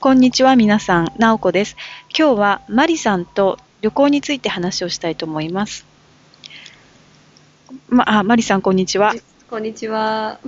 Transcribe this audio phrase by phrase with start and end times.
[0.00, 1.76] こんにちは皆さん、なおこです。
[2.16, 5.84] 今日はマリさんと旅行について話をしたいと思います。
[7.88, 9.12] ま、あ、マリさんこんにちは。
[9.50, 10.38] こんにちは。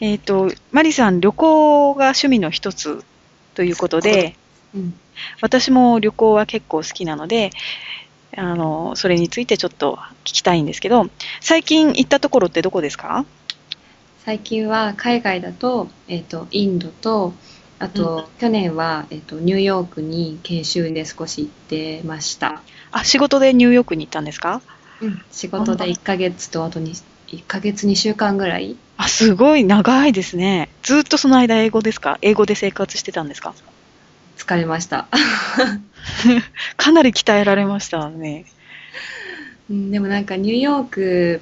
[0.00, 3.04] えっ、と、マリさん旅行が趣味の一つ
[3.52, 4.34] ということで、
[4.74, 4.94] うん、
[5.42, 7.50] 私も旅行は結構好きなので、
[8.34, 11.10] あの、それについてちょっと聞きたいんですけど、
[11.42, 13.26] 最近行ったところってどこですか？
[14.24, 17.34] 最近は海外だと、えっ、と、インドと、
[17.80, 22.60] あと、去年は、えっ、と、ニューヨークに研修で少し行ってました。
[22.92, 24.60] あ、仕事でニューヨークに行ったんですか？
[25.00, 26.92] うん、仕事で1ヶ月と、あとに、
[27.28, 30.68] 1ヶ月2週間ぐらいあ、すごい長いですね。
[30.82, 32.18] ずっとその間英語ですか？
[32.22, 33.54] 英語で生活してたんですか？
[34.36, 35.06] 疲れました。
[36.76, 38.44] かなり鍛えられましたね。
[39.70, 41.40] うん、でもなんかニューヨーク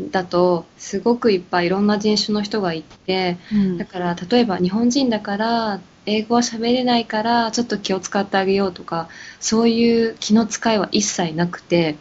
[0.00, 9.08] だと、すごくいっぱいいろんな人種の人がいて、うんだから例えば日本人だから英語は喋れないからちょっと気を使ってあげようとか
[9.40, 11.96] そういう気の使いは一切なくて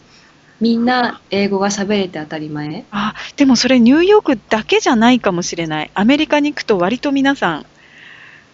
[0.60, 5.92] みんな英語が喋れて当たり前あ、でもそれニューヨークだけじゃないかもしれない。
[5.94, 7.66] アメリカに行くと割と皆さん、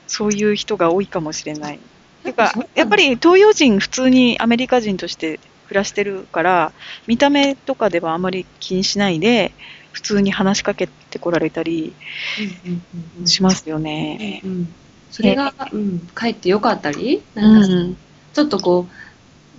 [0.08, 1.80] そういう人が多いかもしれない。
[2.24, 6.74] てかやっぱり東洋人普通にアメリカ人として暮らしてるから、
[7.08, 9.54] 見た目とかではあまり気にしないで、
[9.92, 11.94] 普通に話しかけてこられたり
[13.26, 14.42] しますよね。
[14.44, 14.74] うん
[15.12, 17.24] それが、うん、かえってよかったり？
[17.36, 17.98] うなんかん。
[18.34, 18.88] ちょっとこ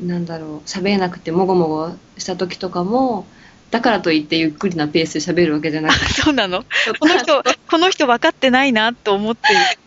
[0.01, 3.27] うなんだろう喋れなくてもごもごした時とかも
[3.71, 6.65] だからといってゆっくりなペースで喋るわけじゃなくてそうなの？
[6.99, 9.43] この人、この人分かってないなと思って、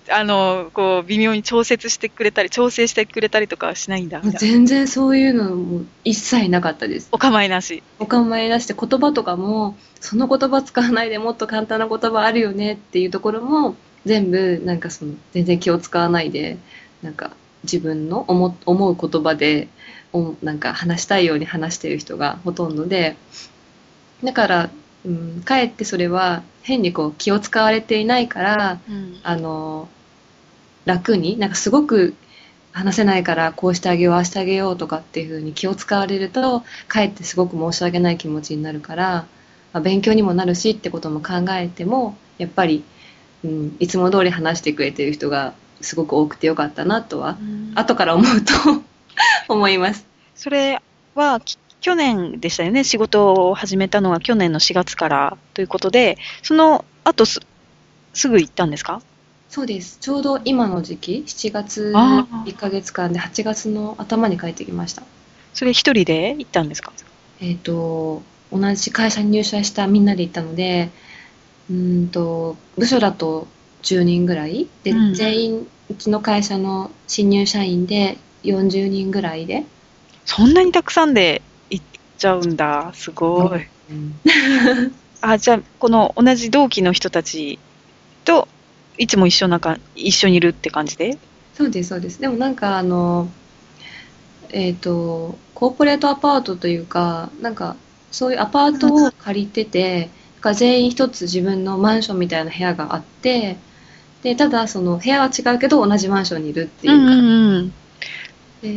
[0.10, 4.22] あの、こう、微妙に調節してくれたり、調整してくれたりとかはしないんだ。
[4.22, 7.84] 全然そういうのも一切なかったですお構いなし。
[8.00, 13.76] お構い出して言葉とかもその言葉使わないでもっと簡単な言葉あるよねっていうところも
[14.06, 16.58] 全部なんかその全然気を使わないで
[17.02, 17.32] なんか
[17.64, 19.68] 自分の思思う言葉で
[20.12, 23.16] おなんか話したいように話してる人がほとんどで
[24.24, 24.70] だから、
[25.06, 29.90] うん、かえってそれは変にこう気を使われていないからうんあの
[30.86, 32.16] 楽になんかすごく
[32.74, 39.26] 話せないからこうしてあげようああしてあげようとかっていうふうに気を使われるとかえってすごく申し訳ない気持ちになるから、
[39.72, 42.84] まあ、勉強にもなるしってことも考えてもやっぱり、
[43.46, 47.38] うん、いつも通り話してくれてる人がすごく多くてよかったなとは
[47.76, 48.54] 後から思うと
[49.54, 50.06] 思います。
[50.36, 50.82] それ
[51.14, 57.42] はき去年でしたよね、仕事を始めたのは去年の4月からということで、その後す
[58.14, 59.02] すぐ行ったんですか？
[59.50, 59.98] そうです。
[60.00, 62.52] ちょうど今の時期7月あー。
[62.52, 65.04] 1ヶ月間で8月の頭に帰ってきました。
[65.54, 66.94] それ一人で行ったんですか？
[67.42, 68.24] えっ、と、
[68.54, 70.90] 同じ会社に入社したみんなで行ったので、
[71.70, 73.48] うーんと、部署だと
[73.82, 74.68] 10人ぐらい。
[74.86, 75.14] で、うん。
[75.14, 79.66] 全員、うちの会社の新入社員で40人ぐらいで、
[80.26, 81.42] そんなにたくさんで
[81.74, 81.86] 行っ
[82.18, 82.92] ちゃうんだ。
[82.94, 83.68] すごい。
[85.22, 87.60] あ、じゃあ、この同じ同期の人たち
[88.26, 88.48] と
[88.98, 91.18] いつも一緒なんか、一緒にいるって感じで？
[91.54, 92.20] そうです、そうです。
[92.20, 93.30] でもなんかあの、
[94.50, 97.76] えっ、と、コーポレートアパートというか、なんか、
[98.12, 103.58] そういうアパートを借りてて、だから全員一つ自分のマンションみたいな部屋があって、
[104.22, 107.74] で、ただその部屋は違うけど同じマンションにいるっていうか、んうん。
[108.64, 108.68] え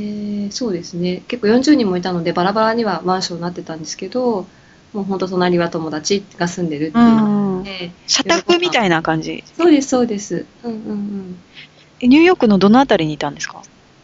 [0.48, 1.22] ーそうですね。
[1.28, 4.46] 結構40人もいたのでバラバラにはマンションになってたんですけど
[4.92, 7.04] もう本当隣は友達が住んでるっていう。
[7.16, 7.62] のうん。
[7.64, 9.42] で、社宅みたいな感じ。
[9.56, 10.46] そうですそうです。
[10.64, 11.36] うんうんうん。
[12.00, 13.62] えニューヨークのどのあたりにいたんですか？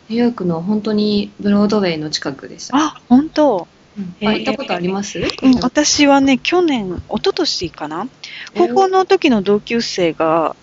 [0.08, 3.68] ニューヨークの本当にブロードウェイの近くでした、あ、本当。
[3.96, 4.14] うん。
[4.20, 8.08] えーあ行ったことあります、うん、私はね、去年、一昨年かな、
[8.56, 10.56] 高校の時の同級生が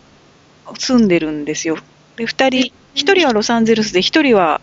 [0.78, 1.78] 住んでるんですよ。
[2.18, 4.62] で、二人、一人はロサンゼルスで、一人は、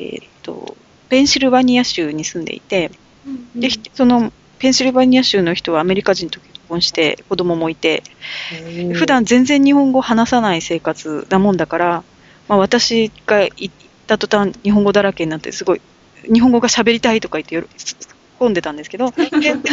[0.00, 0.76] えーっと、
[1.10, 2.90] ペンシルバニア州に住んでいて、
[3.26, 3.48] うん。
[3.54, 8.02] うんで、ひその、ペンシルバニア州の人はアメリカ人と結婚して子供もいて、
[8.94, 12.04] 普段全然日本語話さない生活なもんだから、
[12.48, 13.70] まあ、私が行っ
[14.06, 15.80] た途端日本語だらけになってすごい
[16.24, 19.22] 日本語が喋りたいとか言ってよろ突っ込んでたんですけどで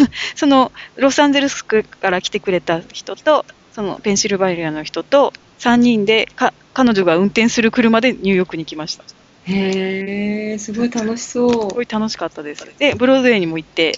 [0.36, 9.04] そのロサンゼルスから来てくれた人とそのペンシルバニアの人と3人でか彼女が運転する車でニューヨークに来ました。
[9.08, 9.17] す
[9.48, 11.70] へえすごい楽しそう。
[11.74, 12.68] ごい楽しかったです。
[12.78, 13.98] でブロードウェイにも行って。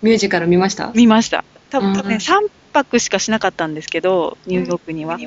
[0.00, 0.92] ミュージカル見ました？
[0.94, 1.44] 見ました。
[1.70, 5.18] 多分ね3泊しかしなかったんですけどニューヨークには、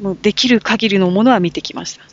[0.00, 2.04] もうできる限りのものは見てきました。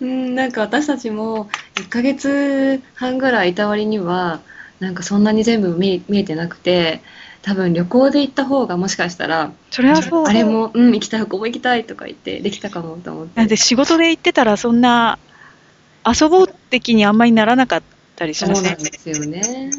[0.00, 4.40] うん、なんか私たちも1ヶ月半ぐらいいた割には
[4.80, 7.02] なんかそんなに全部見見えてなくて
[7.46, 10.26] 多分旅行で行った方がもしかしたら、それはそう。
[10.26, 13.38] あれも、うん、行きたい、ここも行きたいとか言って、できたかもと思って。
[13.38, 15.20] なんで仕事で行ってたらそんな
[16.04, 17.82] 遊ぼう的にあんまりならなかっ
[18.16, 18.70] たりしそうますね。
[18.70, 19.70] なんですよね。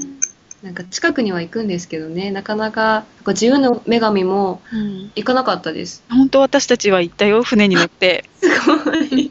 [0.63, 6.05] なんか近くには行くんですけどね、なかなか、自由の女神もうん行かなかったです。
[6.09, 8.23] 本当私たちは行ったよ、船に乗って。
[8.39, 8.47] す
[8.85, 9.29] ごい。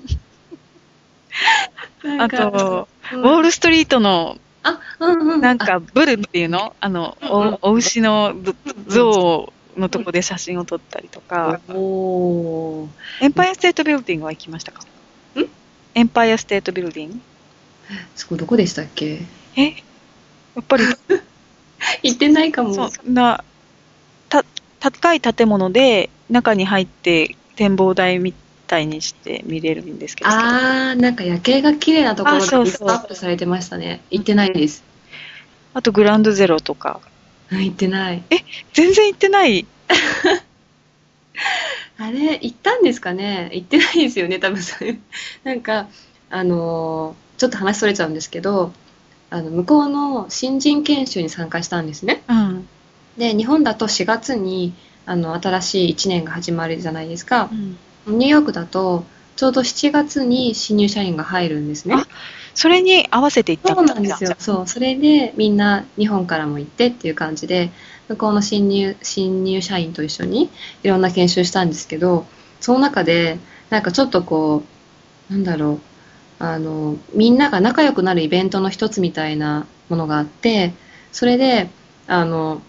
[2.05, 4.46] なあと、うんウォールストリートのあ、
[5.01, 5.41] うんうん。
[5.41, 6.75] なんかブルっていうの？
[6.81, 8.55] あの、うんおお牛のぶ
[8.87, 12.89] 像のとこで写真を撮ったりとか、あ、おー。
[13.21, 14.81] エンパイアステートビルディングは行きましたか？
[15.39, 15.45] ん？
[15.95, 17.21] エンパイアステートビルディング
[18.15, 19.21] そこどこでしたっけ？
[19.57, 19.63] え？
[19.67, 20.85] やっぱり、
[22.03, 22.73] 行ってないかも。
[22.89, 23.45] そんな、
[24.31, 24.45] た、
[24.81, 28.39] 高い建物で中に入って展望台みた
[28.79, 34.01] いにして見れるんですけど、ああー、なんか夜景が綺麗なところがリストアップされてましたね。
[34.11, 34.83] 行ってないです。
[35.83, 37.01] とグランドゼロとか。
[37.53, 38.23] うん行ってない。
[38.73, 39.67] 全然行ってない？
[41.99, 43.51] あれ、行ったんですかね？
[43.53, 44.99] 行ってないですよね、多分それ。
[45.45, 45.89] なんか、
[46.31, 48.73] あのーちょっと話それちゃうんですけど、
[49.29, 52.23] あの、向こうの新人研修に参加したんですね。
[52.29, 52.67] うん。
[53.19, 54.73] で、日本だと4月に、
[55.05, 57.55] あの、新しい1年が始まるじゃないですかう。
[57.55, 59.05] んニューヨークだと、
[59.37, 61.95] ちょうど7月に新入社員が入るんですね。
[61.95, 62.07] あ
[62.55, 64.35] それに合わせて行ったそうなんですよ。
[64.39, 64.67] そう。
[64.67, 67.71] それで、みんな日本からも行ってっていう感じで、
[68.09, 70.49] 向こうの新入、新入社員と一緒に
[70.83, 72.25] いろんな研修したんですけど、
[72.61, 73.39] その中で、
[73.69, 74.63] なんかちょっとこ
[75.29, 75.81] う、なんだろう、
[76.39, 80.73] あの、みんなが仲良くなるイベントの一つみたいなものがあって、
[81.13, 81.69] それで、
[82.07, 82.63] あの、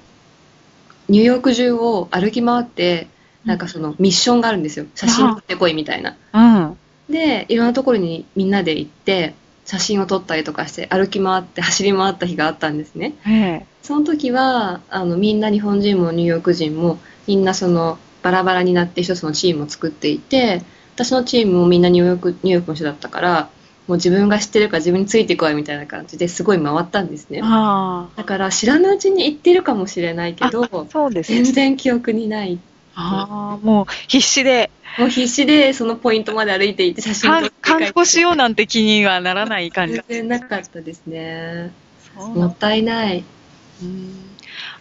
[1.07, 3.07] ニューヨーク中を歩き回って、
[3.47, 4.85] なんかそのミッションがあるんですよ。
[4.93, 6.17] 写真撮ってこいみたいな。
[6.33, 6.77] うん。
[7.09, 9.33] で、いろんなところにみんなで行って、
[9.65, 13.15] 写真を撮ったりとかして、歩き回って走り回った日があったんですね。
[13.25, 13.31] え
[13.63, 13.65] え。
[13.83, 20.61] その時は、あの、みんな日本人もニューヨーク人も、みんなその、バラバラになって一つのチームを作っていて、
[20.95, 23.49] 私のチームもみんなニューヨーク、ニューヨークの人だったから、
[23.87, 27.39] もう自分が知ってるから自分についてこいみたいな感じですごい回ったんですね。
[27.41, 31.51] あだから知らぬうちに行ってるかもしれないけど、あ、そうです全ね。
[31.51, 32.59] 然記憶にない。
[32.99, 39.93] ああ、もう必死で、もう必死でそのポイントまで歩いていって写真撮って観光しようなんて気にはならない感じ。
[39.93, 41.71] 全然なかったですね。
[42.15, 43.23] もったいない。
[43.83, 44.13] うん。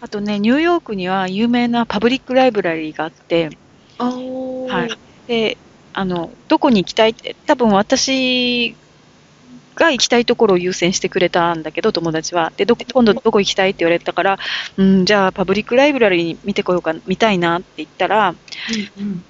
[0.01, 3.51] あとね、ニューヨークには有名なパブリックライブラリーがあって、
[3.99, 4.99] あはい。
[5.27, 5.59] で、
[5.93, 8.75] あの、どこに行きたいって、多分私
[9.77, 12.53] が行きたいところを優先してくれたんだけど、友達は。
[12.57, 14.39] で、どこ、今度どこ行きたいって言われたから、
[14.77, 18.31] うん、じゃあパブリックライブラリー見てこようか、見たいなって言ったら、
[18.99, 19.25] うんうん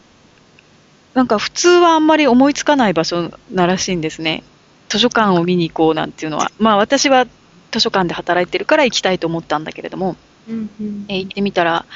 [1.17, 4.45] なんか普通はあんまり思いつかない場所ならしいんですね。
[4.91, 6.53] 図書館を見に行こうなんていうのは。
[6.59, 7.27] まあ私は
[7.71, 10.15] 図書館で働いてるから行きたいと思ったんだけれども、
[10.47, 11.87] うんうんえー行ってみたら、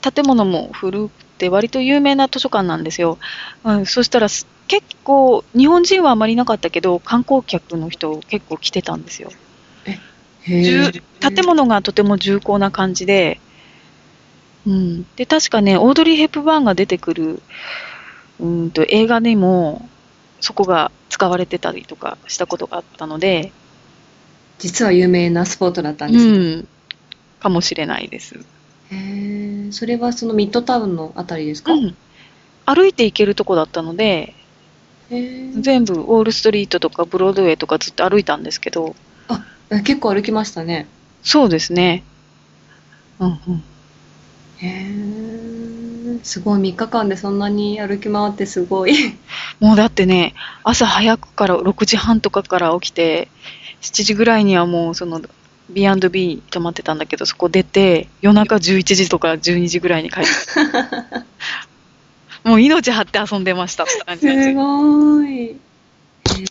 [0.00, 3.18] 建物も古くて割と有名な図書館なんですよ。
[3.64, 9.30] うん、そしたらす結構、日本人はあまりいなかったけど、観光客の人結構来てたんですよ。
[11.20, 13.40] 建物がとても重厚な感じで、
[14.66, 15.06] うん。
[15.14, 17.42] で、確かね、オードリー・ヘップバーンが出てくる、
[18.40, 19.88] うんと、映画にも、
[20.40, 23.52] そこが使われてたりとかしたことがあったので、
[24.58, 26.54] 実は有名なスポットだったんうですね。
[26.56, 26.68] ん。
[27.38, 28.55] かもしれないです。
[28.90, 31.96] へーそれはそのミッドタウンのあたりですか、うん。
[32.64, 34.34] 歩いて行けるとこだったので、
[35.08, 38.94] 全部ウォールストリートとかブロードウェイとかずっと歩いたんですけど、
[39.70, 40.86] え結構歩きましたね。
[41.22, 42.04] そうですね。
[43.18, 43.64] うんうん。
[44.58, 48.94] へーすごい、3日間でそんなに歩き回ってすごい。
[49.60, 53.28] もうだってね、朝早くから6時半とかから起きて、
[53.82, 55.20] 7時ぐらいにはもうその
[55.70, 60.28] B&B に泊まってたんだけど、そこ出て、夜中11時とか12時ぐらいに帰って。
[62.48, 65.56] もう命張って遊んでましたって感じですすごい。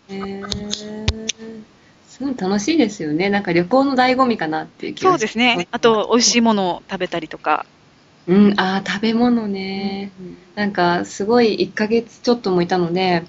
[0.09, 1.25] へー
[2.09, 3.29] すごい楽しいですよね。
[3.29, 5.67] なんか旅行の醍醐味かなっていう気がそうですね。
[5.71, 7.65] あと、美味しいものを食べたりとか。
[8.27, 10.11] うん、ああ、食べ物ね。
[10.55, 13.23] なんか、すごい1ヶ月ちょっともいたので、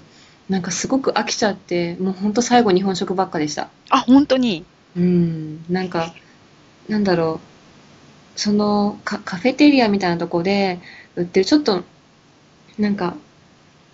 [0.47, 3.69] なんかすごく飽きちゃって、もうほんと最後日本食ばっかでした。
[3.89, 4.65] あ、本当に。
[4.97, 6.13] うん、なんか、
[6.89, 7.39] なんだろ
[8.35, 10.79] う、そのカ、カフェテリアみたいなとこで
[11.15, 11.83] 売ってる、ちょっと、
[12.79, 13.15] なんか、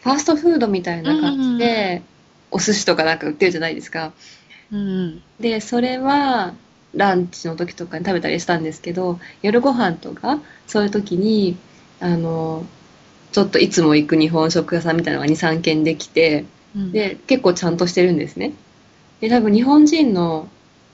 [0.02, 2.02] ファーストフードみたいな感じで、
[2.52, 4.14] お寿司とかなんか売ってるじゃないですか。
[4.72, 5.22] うん。
[5.40, 6.54] で、それは、
[6.94, 11.58] ランチの時とかに食べたりしたんですけど、夜ご飯とか、そういう時に、
[12.00, 12.66] あの、
[13.32, 16.46] ちょっといつも行く日本食屋さんみたいなのが2、3軒できて、
[16.76, 18.54] うん、で、結構ちゃんとしてるんですね。
[19.22, 20.50] で、多分日本人の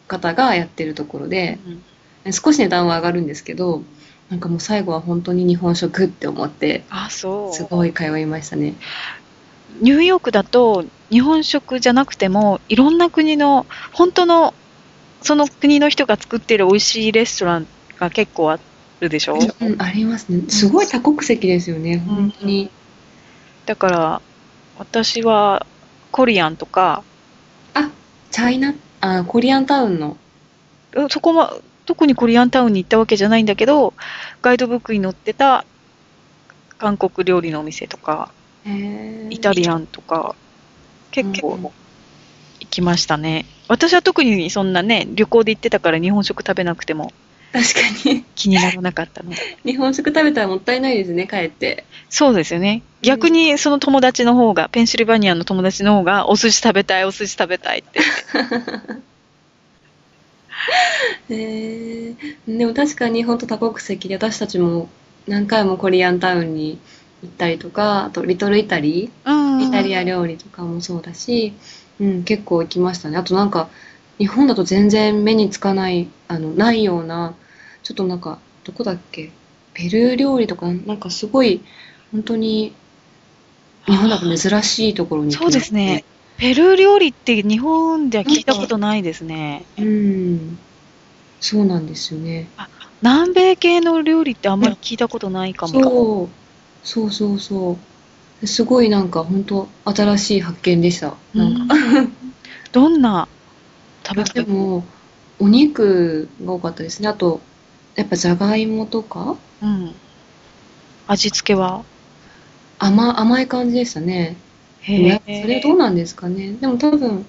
[0.10, 1.84] 方がやってるところで、うん
[2.32, 3.82] 少し値段は上がるんですけど、
[4.30, 7.54] なんかもう最後は本当に日本食って思って、あ、そう。
[7.54, 8.76] すごい通いましたね。
[9.82, 14.54] ニューヨークだと日本食じゃなくてもいろんな国の本当の
[15.22, 18.60] その国の人が作ってる美味しいレストランが結構あ
[19.00, 20.44] るでしょ、うん、ありますね。
[20.50, 22.70] すごい多国籍ですよね、本当に。
[23.66, 24.22] だから
[24.78, 25.66] 私は
[26.12, 27.04] コリアンとか
[27.74, 27.90] あ、
[28.32, 30.18] チャイナ、あ、コリアンタウンの。
[30.96, 31.50] うそこも
[31.86, 33.94] 特にコリアンタウンに行ったわけじゃないんだけど
[34.42, 35.66] ガイドブックに載ってた
[36.78, 38.32] 韓国料理のお店とか
[39.30, 40.36] イタリアンとか
[41.12, 41.70] 結構うん。
[42.60, 47.14] 行きましたね、私は特にそんなね旅行で行ってたから日本食食べなくても
[47.52, 47.80] 確か
[48.10, 48.24] に。
[48.36, 51.84] 気にならなかったので 日本食食べたらもったいないですね、帰って。
[52.10, 52.84] そうですよね。
[53.02, 58.00] 逆にその友達の方が、ペンシルバニアの友達の方が、お寿司食べたい、お寿司食べたいって。
[61.30, 64.90] へーでも確かに本当多国籍で私たちも
[65.28, 66.80] 何回もコリアンタウンに
[67.24, 71.54] 行ったりとか、あとリトルイタリうんー、イタリア料理とかもそうだし、
[72.00, 73.18] うん、結構行きましたね。
[73.18, 73.70] あとなんか、
[74.20, 77.34] 日本だと全然目につかない、あの、ないような、
[77.84, 79.32] ちょっとなんか、どこだっけ？
[79.74, 81.62] ペルー料理とか、なんかすごい、
[82.12, 82.74] 本当に、
[83.86, 86.04] 日本だと珍しいところにそうですね。
[86.38, 89.64] ペルー料理って日本では聞いたことないですね。
[89.78, 90.58] うん。
[91.40, 92.48] そうなんですよね。
[93.02, 95.74] 南米系の料理ってあんまり聞いたことないかも。
[95.74, 96.30] そう。
[96.88, 97.78] そうそうそ
[98.42, 98.48] う。
[98.48, 101.14] すごいなんか本当新しい発見でした。
[101.34, 101.76] なんか。
[101.76, 102.14] うん
[102.72, 103.28] どんな
[104.10, 104.84] 食べで方も、
[105.40, 107.08] お肉が多かったですね。
[107.08, 107.42] あと、
[107.96, 109.36] やっぱじゃがいもとか？
[109.62, 109.94] うん。
[111.08, 111.84] 味付けは？
[112.80, 114.36] 甘、甘い感じでしたね。
[114.82, 115.42] へ。
[115.42, 116.54] それどうなんですかね。
[116.54, 117.26] でも多分、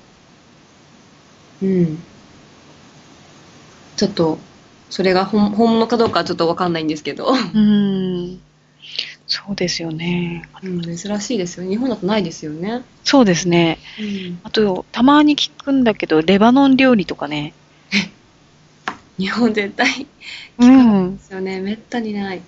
[1.63, 1.99] うん。
[3.97, 4.39] ちょっと、
[4.89, 7.29] それが本本物かどうかはちょっとわかんないんですけど。
[7.55, 8.10] うん。
[9.47, 10.49] そうですよね。
[10.63, 11.69] うん、珍しいですよ。
[11.69, 12.83] 日本だとないですよね。
[13.05, 13.79] そうですね。
[13.99, 14.41] うん。
[14.45, 17.55] あと、たまに聞くんだけど、レバノン料理とかね。
[19.19, 20.07] 日本絶対
[20.59, 21.23] うんで。
[21.23, 21.61] すよね。
[21.61, 22.43] めったにない。